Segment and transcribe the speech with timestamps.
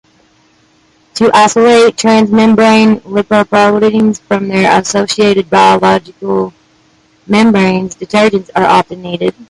[1.13, 6.55] To isolate transmembrane lipoproteins from their associated biological
[7.27, 9.35] membranes, detergents are often needed.